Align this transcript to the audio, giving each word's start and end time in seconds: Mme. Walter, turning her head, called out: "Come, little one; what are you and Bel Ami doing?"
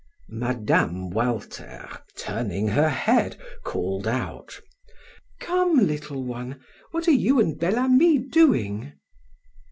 Mme. 0.29 1.09
Walter, 1.11 1.87
turning 2.17 2.69
her 2.69 2.89
head, 2.89 3.39
called 3.63 4.07
out: 4.07 4.59
"Come, 5.39 5.75
little 5.77 6.23
one; 6.23 6.59
what 6.89 7.07
are 7.07 7.11
you 7.11 7.39
and 7.39 7.59
Bel 7.59 7.77
Ami 7.77 8.17
doing?" 8.17 8.93